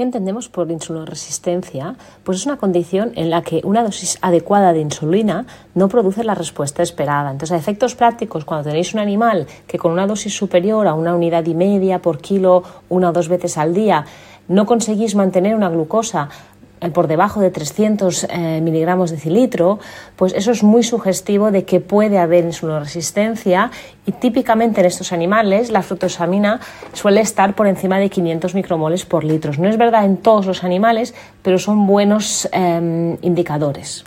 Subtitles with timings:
[0.00, 1.94] ¿Qué entendemos por insuloresistencia?
[2.24, 6.34] Pues es una condición en la que una dosis adecuada de insulina no produce la
[6.34, 7.30] respuesta esperada.
[7.30, 11.14] Entonces, a efectos prácticos, cuando tenéis un animal que con una dosis superior a una
[11.14, 14.06] unidad y media por kilo, una o dos veces al día,
[14.48, 16.30] no conseguís mantener una glucosa
[16.88, 19.78] por debajo de 300 eh, miligramos de cilitro,
[20.16, 23.70] pues eso es muy sugestivo de que puede haber insuloresistencia
[24.06, 26.60] y típicamente en estos animales la fructosamina
[26.92, 29.52] suele estar por encima de 500 micromoles por litro.
[29.58, 34.04] No es verdad en todos los animales, pero son buenos em, indicadores.